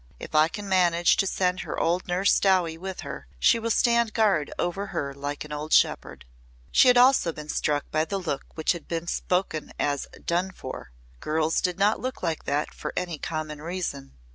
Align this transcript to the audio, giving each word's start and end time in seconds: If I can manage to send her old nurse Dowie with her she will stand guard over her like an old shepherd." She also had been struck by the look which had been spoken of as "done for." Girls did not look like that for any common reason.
If 0.19 0.33
I 0.33 0.47
can 0.47 0.67
manage 0.67 1.15
to 1.17 1.27
send 1.27 1.59
her 1.59 1.79
old 1.79 2.07
nurse 2.07 2.39
Dowie 2.39 2.75
with 2.75 3.01
her 3.01 3.27
she 3.37 3.59
will 3.59 3.69
stand 3.69 4.13
guard 4.15 4.51
over 4.57 4.87
her 4.87 5.13
like 5.13 5.45
an 5.45 5.51
old 5.51 5.73
shepherd." 5.73 6.25
She 6.71 6.91
also 6.91 7.29
had 7.29 7.35
been 7.35 7.49
struck 7.49 7.85
by 7.91 8.05
the 8.05 8.17
look 8.17 8.45
which 8.55 8.71
had 8.71 8.87
been 8.87 9.05
spoken 9.05 9.65
of 9.65 9.73
as 9.77 10.07
"done 10.25 10.49
for." 10.53 10.89
Girls 11.19 11.61
did 11.61 11.77
not 11.77 11.99
look 11.99 12.23
like 12.23 12.45
that 12.45 12.73
for 12.73 12.91
any 12.97 13.19
common 13.19 13.61
reason. 13.61 14.13